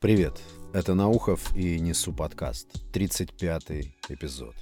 [0.00, 0.40] Привет,
[0.72, 4.54] это Наухов и Несу подкаст, 35-й эпизод.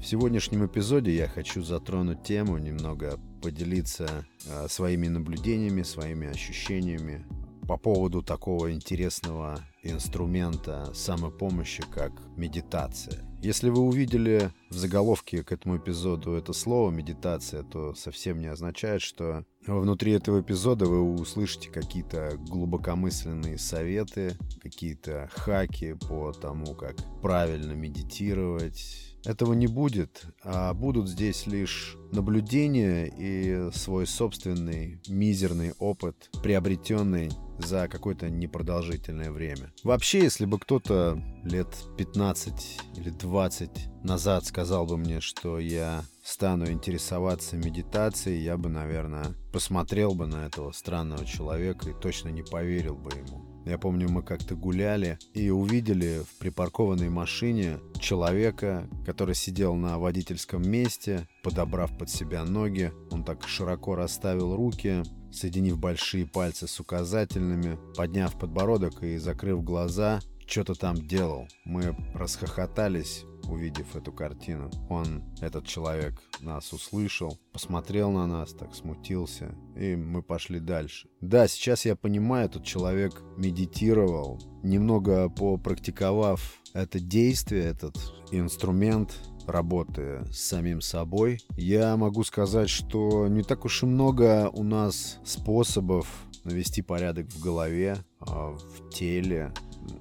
[0.00, 7.26] В сегодняшнем эпизоде я хочу затронуть тему, немного поделиться э, своими наблюдениями, своими ощущениями
[7.66, 9.58] по поводу такого интересного
[9.90, 13.22] инструмента самопомощи, как медитация.
[13.42, 19.02] Если вы увидели в заголовке к этому эпизоду это слово «медитация», то совсем не означает,
[19.02, 27.72] что внутри этого эпизода вы услышите какие-то глубокомысленные советы, какие-то хаки по тому, как правильно
[27.72, 37.30] медитировать, этого не будет, а будут здесь лишь наблюдения и свой собственный мизерный опыт, приобретенный
[37.58, 39.72] за какое-то непродолжительное время.
[39.82, 43.70] Вообще, если бы кто-то лет 15 или 20
[44.02, 50.46] назад сказал бы мне, что я стану интересоваться медитацией, я бы, наверное, посмотрел бы на
[50.46, 53.46] этого странного человека и точно не поверил бы ему.
[53.66, 60.62] Я помню, мы как-то гуляли и увидели в припаркованной машине человека, который сидел на водительском
[60.62, 62.92] месте, подобрав под себя ноги.
[63.10, 65.02] Он так широко расставил руки,
[65.36, 71.48] соединив большие пальцы с указательными, подняв подбородок и закрыв глаза, что-то там делал.
[71.64, 74.70] Мы расхохотались, увидев эту картину.
[74.88, 81.08] Он, этот человек, нас услышал, посмотрел на нас, так смутился, и мы пошли дальше.
[81.20, 87.96] Да, сейчас я понимаю, этот человек медитировал, немного попрактиковав это действие, этот
[88.30, 94.62] инструмент, работы с самим собой, я могу сказать, что не так уж и много у
[94.62, 96.08] нас способов
[96.44, 99.52] навести порядок в голове, а, в теле,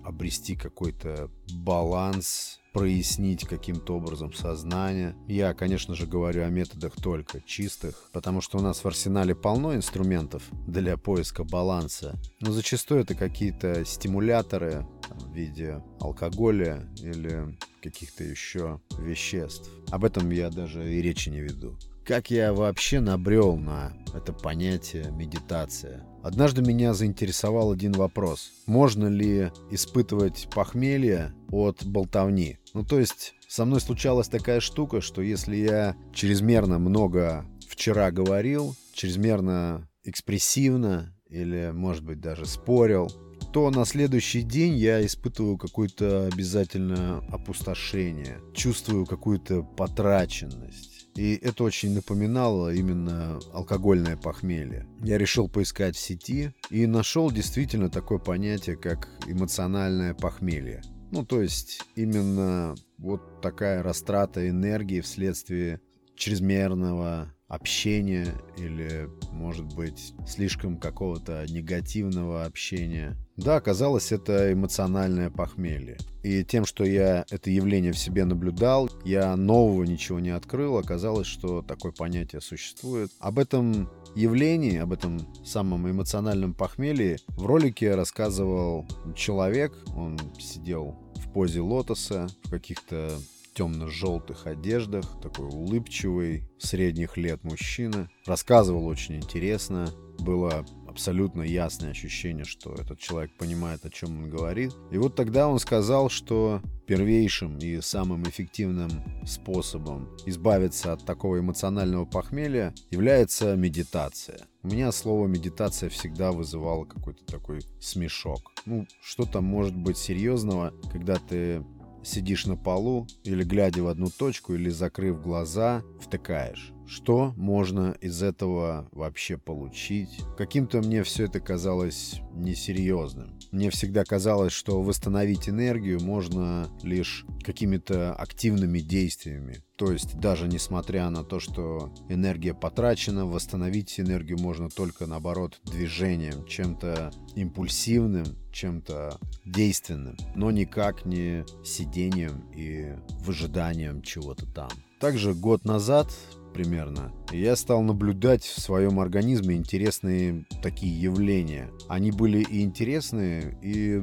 [0.03, 5.15] обрести какой-то баланс, прояснить каким-то образом сознание.
[5.27, 9.75] Я, конечно же, говорю о методах только чистых, потому что у нас в арсенале полно
[9.75, 17.57] инструментов для поиска баланса, но зачастую это какие-то стимуляторы в виде алкоголя или
[17.89, 19.69] каких-то еще веществ.
[19.91, 21.77] Об этом я даже и речи не веду.
[22.05, 26.05] Как я вообще набрел на это понятие медитация?
[26.21, 28.51] Однажды меня заинтересовал один вопрос.
[28.67, 32.59] Можно ли испытывать похмелье от болтовни?
[32.73, 38.75] Ну, то есть, со мной случалась такая штука, что если я чрезмерно много вчера говорил,
[38.93, 43.11] чрезмерно экспрессивно или, может быть, даже спорил,
[43.55, 51.07] то на следующий день я испытываю какое-то обязательно опустошение, чувствую какую-то потраченность.
[51.15, 54.85] И это очень напоминало именно алкогольное похмелье.
[55.01, 60.81] Я решил поискать в сети и нашел действительно такое понятие, как эмоциональное похмелье.
[61.13, 65.79] Ну, то есть именно вот такая растрата энергии вследствие
[66.17, 73.15] чрезмерного общения или, может быть, слишком какого-то негативного общения.
[73.37, 75.97] Да, оказалось, это эмоциональное похмелье.
[76.23, 81.27] И тем, что я это явление в себе наблюдал, я нового ничего не открыл, оказалось,
[81.27, 83.11] что такое понятие существует.
[83.19, 89.73] Об этом явлении, об этом самом эмоциональном похмелье в ролике рассказывал человек.
[89.95, 93.19] Он сидел в позе лотоса, в каких-то
[93.55, 98.09] темно-желтых одеждах, такой улыбчивый, средних лет мужчина.
[98.25, 99.89] Рассказывал очень интересно.
[100.19, 104.73] Было абсолютно ясное ощущение, что этот человек понимает, о чем он говорит.
[104.91, 108.89] И вот тогда он сказал, что первейшим и самым эффективным
[109.25, 114.47] способом избавиться от такого эмоционального похмелья является медитация.
[114.63, 118.53] У меня слово медитация всегда вызывало какой-то такой смешок.
[118.65, 121.63] Ну, что там может быть серьезного, когда ты
[122.05, 126.74] сидишь на полу или глядя в одну точку или закрыв глаза, втыкаешь.
[126.87, 130.19] Что можно из этого вообще получить?
[130.37, 133.37] Каким-то мне все это казалось несерьезным.
[133.51, 139.63] Мне всегда казалось, что восстановить энергию можно лишь какими-то активными действиями.
[139.77, 146.45] То есть даже несмотря на то, что энергия потрачена, восстановить энергию можно только наоборот движением,
[146.45, 152.93] чем-то импульсивным, чем-то действенным, но никак не сидением и
[153.25, 154.69] выжиданием чего-то там.
[154.99, 156.13] Также год назад
[156.55, 161.69] примерно, я стал наблюдать в своем организме интересные такие явления.
[161.89, 164.01] Они были и интересные, и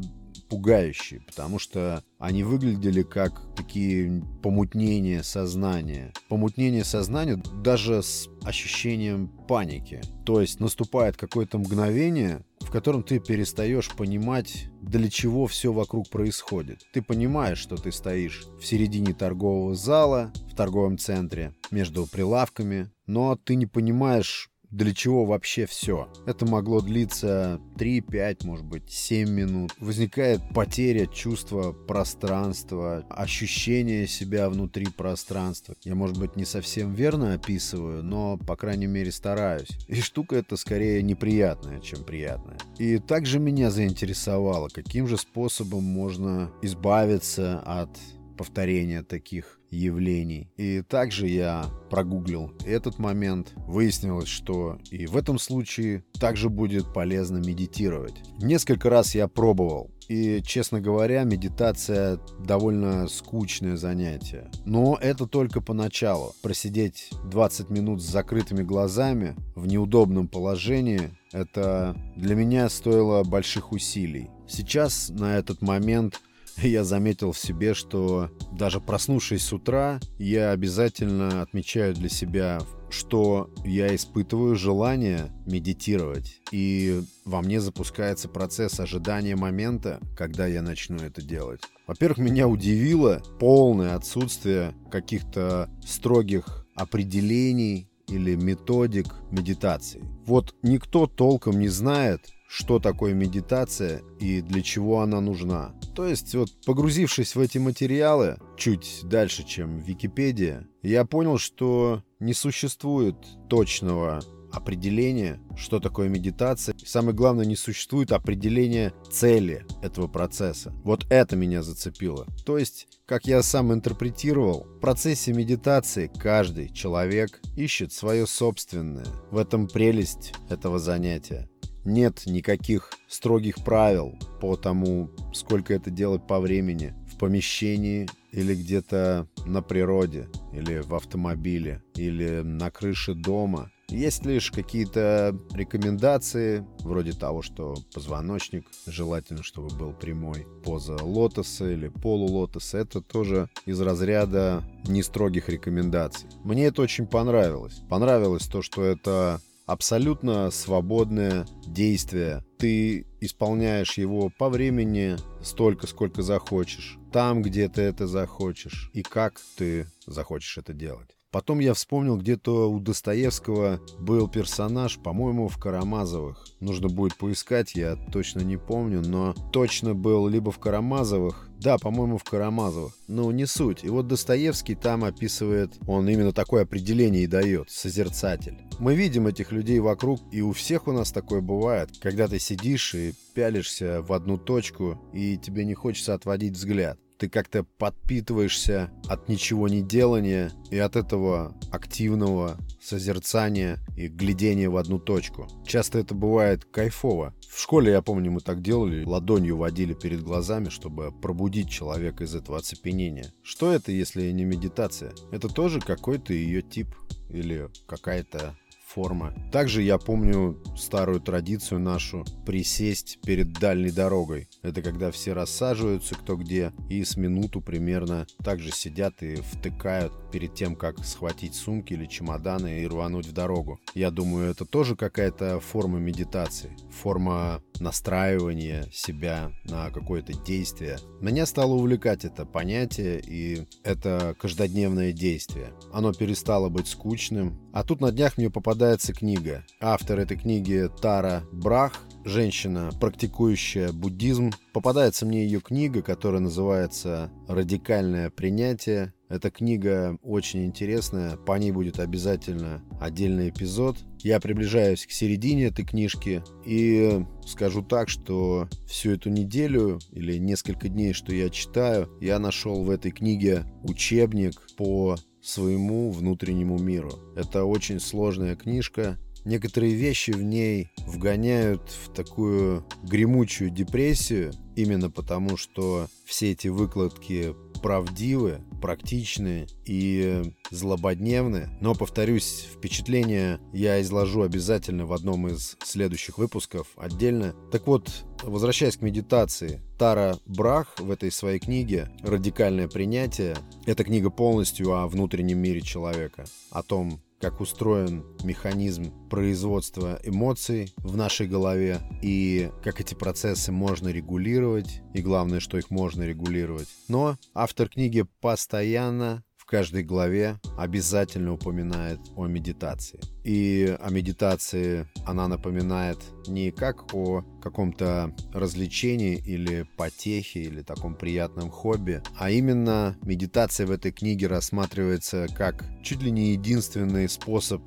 [0.50, 6.12] пугающие, потому что они выглядели как такие помутнения сознания.
[6.28, 10.00] Помутнение сознания даже с ощущением паники.
[10.24, 16.82] То есть наступает какое-то мгновение, в котором ты перестаешь понимать, для чего все вокруг происходит.
[16.92, 23.34] Ты понимаешь, что ты стоишь в середине торгового зала, в торговом центре, между прилавками, но
[23.34, 26.08] ты не понимаешь, для чего вообще все.
[26.26, 29.72] Это могло длиться 3, 5, может быть, 7 минут.
[29.78, 35.76] Возникает потеря чувства пространства, ощущение себя внутри пространства.
[35.84, 39.68] Я, может быть, не совсем верно описываю, но, по крайней мере, стараюсь.
[39.88, 42.58] И штука эта скорее неприятная, чем приятная.
[42.78, 47.90] И также меня заинтересовало, каким же способом можно избавиться от
[48.36, 50.50] повторения таких явлений.
[50.56, 53.52] И также я прогуглил этот момент.
[53.66, 58.14] Выяснилось, что и в этом случае также будет полезно медитировать.
[58.38, 59.90] Несколько раз я пробовал.
[60.08, 64.50] И, честно говоря, медитация довольно скучное занятие.
[64.66, 66.34] Но это только поначалу.
[66.42, 74.28] Просидеть 20 минут с закрытыми глазами в неудобном положении, это для меня стоило больших усилий.
[74.46, 76.20] Сейчас на этот момент
[76.58, 82.60] я заметил в себе, что даже проснувшись с утра, я обязательно отмечаю для себя,
[82.90, 86.40] что я испытываю желание медитировать.
[86.50, 91.62] И во мне запускается процесс ожидания момента, когда я начну это делать.
[91.86, 100.04] Во-первых, меня удивило полное отсутствие каких-то строгих определений или методик медитации.
[100.26, 102.20] Вот никто толком не знает,
[102.52, 105.74] что такое медитация и для чего она нужна.
[105.94, 112.34] То есть, вот погрузившись в эти материалы, чуть дальше, чем Википедия, я понял, что не
[112.34, 113.16] существует
[113.48, 114.20] точного
[114.52, 116.74] определения, что такое медитация.
[116.74, 120.74] И самое главное, не существует определения цели этого процесса.
[120.84, 122.26] Вот это меня зацепило.
[122.44, 129.06] То есть, как я сам интерпретировал, в процессе медитации каждый человек ищет свое собственное.
[129.30, 131.48] В этом прелесть этого занятия
[131.84, 139.28] нет никаких строгих правил по тому, сколько это делать по времени в помещении или где-то
[139.44, 143.70] на природе, или в автомобиле, или на крыше дома.
[143.88, 150.46] Есть лишь какие-то рекомендации, вроде того, что позвоночник желательно, чтобы был прямой.
[150.64, 156.30] Поза лотоса или полулотоса— это тоже из разряда нестрогих рекомендаций.
[156.42, 157.82] Мне это очень понравилось.
[157.90, 162.44] Понравилось то, что это абсолютно свободное действие.
[162.58, 169.40] Ты исполняешь его по времени столько, сколько захочешь, там, где ты это захочешь, и как
[169.56, 171.16] ты захочешь это делать.
[171.32, 176.46] Потом я вспомнил, где-то у Достоевского был персонаж, по-моему, в Карамазовых.
[176.60, 182.18] Нужно будет поискать, я точно не помню, но точно был либо в Карамазовых, да, по-моему,
[182.18, 182.92] в Карамазовых.
[183.08, 183.82] Ну, не суть.
[183.82, 188.58] И вот Достоевский там описывает, он именно такое определение и дает, созерцатель.
[188.78, 192.94] Мы видим этих людей вокруг, и у всех у нас такое бывает, когда ты сидишь
[192.94, 199.28] и пялишься в одну точку, и тебе не хочется отводить взгляд ты как-то подпитываешься от
[199.28, 205.46] ничего не делания и от этого активного созерцания и глядения в одну точку.
[205.64, 207.32] Часто это бывает кайфово.
[207.48, 212.34] В школе, я помню, мы так делали, ладонью водили перед глазами, чтобы пробудить человека из
[212.34, 213.32] этого оцепенения.
[213.44, 215.12] Что это, если не медитация?
[215.30, 216.88] Это тоже какой-то ее тип
[217.30, 219.32] или какая-то форма.
[219.52, 224.48] Также я помню старую традицию нашу присесть перед дальней дорогой.
[224.62, 230.54] Это когда все рассаживаются кто где и с минуту примерно также сидят и втыкают перед
[230.54, 233.80] тем, как схватить сумки или чемоданы и рвануть в дорогу.
[233.94, 240.98] Я думаю, это тоже какая-то форма медитации, форма настраивания себя на какое-то действие.
[241.20, 245.72] Меня стало увлекать это понятие и это каждодневное действие.
[245.92, 247.58] Оно перестало быть скучным.
[247.72, 249.64] А тут на днях мне попадается книга.
[249.80, 254.50] Автор этой книги Тара Брах, женщина, практикующая буддизм.
[254.72, 261.98] Попадается мне ее книга, которая называется «Радикальное принятие эта книга очень интересная, по ней будет
[262.00, 263.96] обязательно отдельный эпизод.
[264.18, 270.90] Я приближаюсь к середине этой книжки и скажу так, что всю эту неделю или несколько
[270.90, 277.12] дней, что я читаю, я нашел в этой книге учебник по своему внутреннему миру.
[277.34, 285.56] Это очень сложная книжка, Некоторые вещи в ней вгоняют в такую гремучую депрессию, именно потому
[285.56, 291.68] что все эти выкладки правдивы, практичны и злободневны.
[291.80, 297.54] Но, повторюсь, впечатление я изложу обязательно в одном из следующих выпусков отдельно.
[297.70, 298.08] Так вот,
[298.42, 303.56] возвращаясь к медитации, Тара Брах в этой своей книге «Радикальное принятие»—
[303.86, 311.16] это книга полностью о внутреннем мире человека, о том, как устроен механизм производства эмоций в
[311.16, 316.88] нашей голове и как эти процессы можно регулировать и главное, что их можно регулировать.
[317.08, 323.18] Но автор книги постоянно каждой главе обязательно упоминает о медитации.
[323.42, 331.70] И о медитации она напоминает не как о каком-то развлечении или потехе или таком приятном
[331.70, 337.80] хобби, а именно медитация в этой книге рассматривается как чуть ли не единственный способ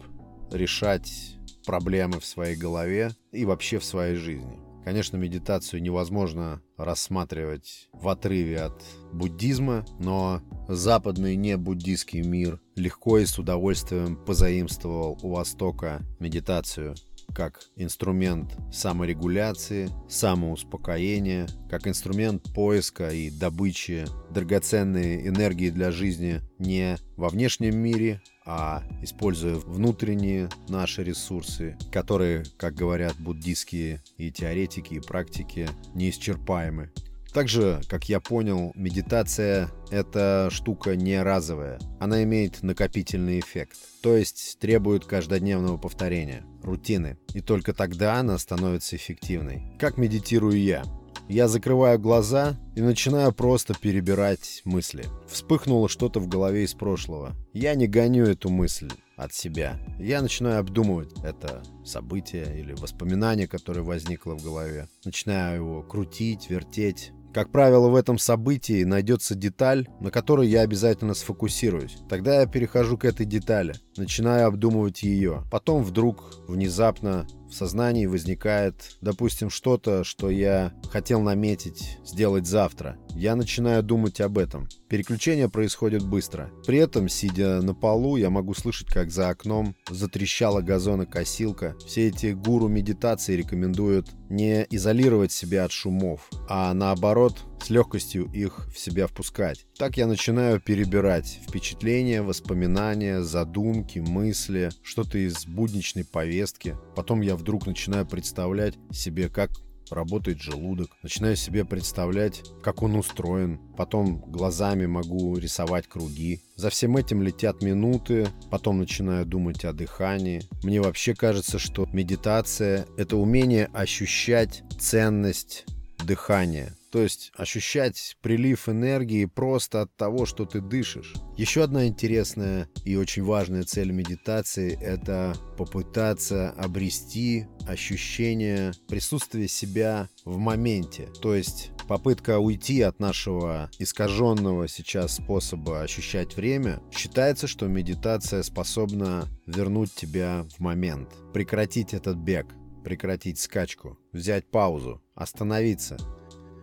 [0.52, 1.38] решать
[1.68, 4.65] проблемы в своей голове и вообще в своей жизни.
[4.86, 13.26] Конечно, медитацию невозможно рассматривать в отрыве от буддизма, но западный не буддийский мир легко и
[13.26, 16.94] с удовольствием позаимствовал у Востока медитацию
[17.34, 27.30] как инструмент саморегуляции, самоуспокоения, как инструмент поиска и добычи драгоценной энергии для жизни не во
[27.30, 35.68] внешнем мире, а используя внутренние наши ресурсы, которые, как говорят буддийские и теоретики, и практики,
[35.96, 36.92] неисчерпаемы.
[37.36, 41.80] Также, как я понял, медитация— это штука не разовая.
[42.00, 47.18] Она имеет накопительный эффект, то есть требует каждодневного повторения, рутины.
[47.34, 49.76] И только тогда она становится эффективной.
[49.78, 50.86] Как медитирую я?
[51.28, 55.04] Я закрываю глаза и начинаю просто перебирать мысли.
[55.28, 57.36] Вспыхнуло что-то в голове из прошлого.
[57.52, 59.78] Я не гоню эту мысль от себя.
[60.00, 64.88] Я начинаю обдумывать это событие или воспоминание, которое возникло в голове.
[65.04, 71.14] Начинаю его крутить, вертеть, как правило, в этом событии найдется деталь, на которой я обязательно
[71.14, 71.98] сфокусируюсь.
[72.08, 75.44] Тогда я перехожу к этой детали, начинаю обдумывать ее.
[75.52, 82.98] Потом вдруг, внезапно, в сознании возникает, допустим, что-то, что я хотел наметить, сделать завтра.
[83.16, 84.68] Я начинаю думать об этом.
[84.90, 86.52] Переключение происходит быстро.
[86.66, 91.76] При этом, сидя на полу, я могу слышать, как за окном затрещала газонокосилка.
[91.86, 98.68] Все эти гуру медитации рекомендуют не изолировать себя от шумов, а наоборот с легкостью их
[98.74, 99.66] в себя впускать.
[99.78, 106.76] Так я начинаю перебирать впечатления, воспоминания, задумки, мысли, что-то из будничной повестки.
[106.96, 109.52] Потом я вдруг начинаю представлять себе, как
[109.92, 110.90] работает желудок.
[111.04, 113.60] Начинаю себе представлять, как он устроен.
[113.78, 116.42] Потом глазами могу рисовать круги.
[116.56, 118.28] За всем этим летят минуты.
[118.50, 120.44] Потом начинаю думать о дыхании.
[120.64, 125.66] Мне вообще кажется, что медитация— это умение ощущать ценность
[126.04, 126.76] дыхания.
[126.96, 131.14] То есть ощущать прилив энергии просто от того, что ты дышишь.
[131.36, 140.38] Еще одна интересная и очень важная цель медитации– это попытаться обрести ощущение присутствия себя в
[140.38, 141.10] моменте.
[141.22, 146.82] То есть попытка уйти от нашего искаженного сейчас способа ощущать время.
[146.94, 152.48] Считается, что медитация способна вернуть тебя в момент, прекратить этот бег,
[152.86, 155.98] прекратить скачку, взять паузу, остановиться–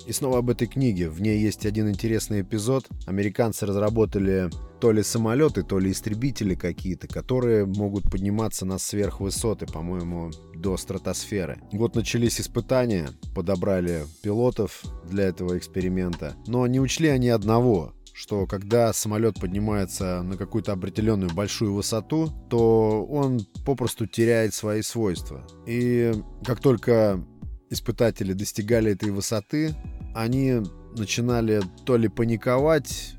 [0.07, 1.09] и снова об этой книге.
[1.09, 2.87] В ней есть один интересный эпизод.
[3.07, 10.33] Американцы разработали то ли самолеты, то ли истребители какие-то, которые могут подниматься на сверхвысоты, по-моему,
[10.55, 11.61] до стратосферы.
[11.73, 18.93] Вот начались испытания, подобрали пилотов для этого эксперимента, но не учли они одного что когда
[18.93, 25.47] самолет поднимается на какую-то определенную большую высоту, то он попросту теряет свои свойства.
[25.67, 26.13] И
[26.45, 27.25] как только
[27.73, 29.75] испытатели достигали этой высоты,
[30.15, 30.61] они
[30.97, 33.15] начинали то ли паниковать,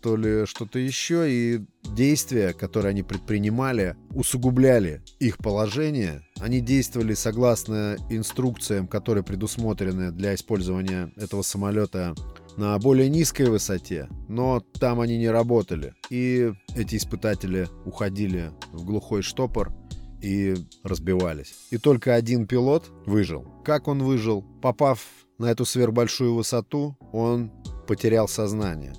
[0.00, 6.22] то ли что-то еще, и действия, которые они предпринимали, усугубляли их положение.
[6.38, 12.14] Они действовали согласно инструкциям, которые предусмотрены для использования этого самолета
[12.56, 15.94] на более низкой высоте, но там они не работали.
[16.10, 19.72] И эти испытатели уходили в глухой штопор,
[20.20, 21.54] и разбивались.
[21.70, 23.46] И только один пилот выжил.
[23.64, 24.42] Как он выжил?
[24.62, 25.00] Попав
[25.38, 27.52] на эту сверхбольшую высоту, он
[27.86, 28.94] потерял сознание.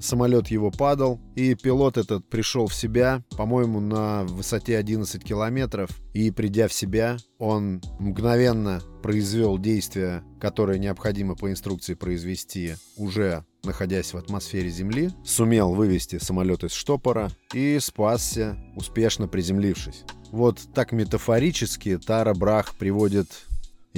[0.00, 5.90] Самолет его падал, и пилот этот пришел в себя, по-моему, на высоте 11 километров.
[6.14, 14.12] И придя в себя, он мгновенно произвел действия, которые необходимо по инструкции произвести уже находясь
[14.14, 20.04] в атмосфере Земли, сумел вывести самолет из штопора и спасся, успешно приземлившись.
[20.30, 23.47] Вот так метафорически Тара Брах приводит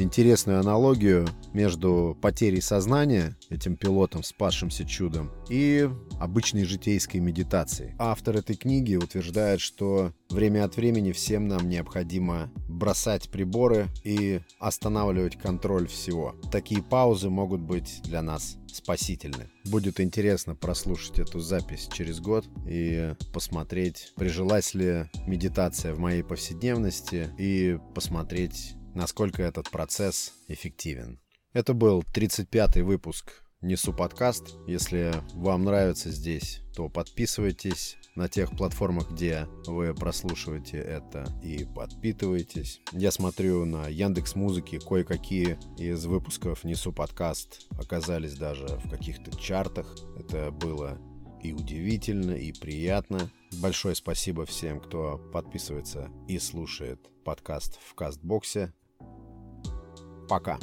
[0.00, 5.88] интересную аналогию между потерей сознания, этим пилотом, спасшимся чудом, и
[6.18, 7.94] обычной житейской медитацией.
[7.98, 15.36] Автор этой книги утверждает, что время от времени всем нам необходимо бросать приборы и останавливать
[15.36, 16.34] контроль всего.
[16.50, 19.50] Такие паузы могут быть для нас спасительны.
[19.64, 27.28] Будет интересно прослушать эту запись через год и посмотреть, прижилась ли медитация в моей повседневности
[27.38, 31.20] и посмотреть, насколько этот процесс эффективен.
[31.52, 34.56] Это был 35-й выпуск Несу подкаст.
[34.66, 42.80] Если вам нравится здесь, то подписывайтесь на тех платформах, где вы прослушиваете это и подпитываетесь.
[42.92, 49.94] Я смотрю на Яндекс Музыки, кое-какие из выпусков Несу подкаст оказались даже в каких-то чартах.
[50.18, 50.98] Это было
[51.42, 53.30] и удивительно, и приятно.
[53.60, 58.72] Большое спасибо всем, кто подписывается и слушает подкаст в Кастбоксе.
[60.30, 60.60] Пока.